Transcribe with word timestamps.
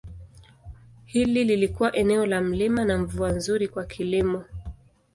Hili 1.05 1.43
lilikuwa 1.43 1.95
eneo 1.95 2.25
la 2.25 2.41
milima 2.41 2.85
na 2.85 2.97
mvua 2.97 3.31
nzuri 3.31 3.67
kwa 3.67 3.85
kilimo. 3.85 4.43